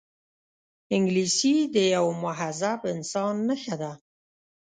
انګلیسي 0.95 1.55
د 1.73 1.75
یوه 1.95 2.13
مهذب 2.23 2.79
انسان 2.93 3.33
نښه 3.47 3.75
ده 3.81 3.91